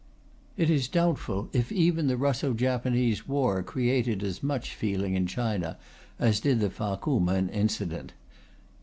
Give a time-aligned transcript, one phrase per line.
[0.57, 5.77] "It is doubtful if even the Russo Japanese war created as much feeling in China
[6.17, 8.13] as did the Fa ku men incident.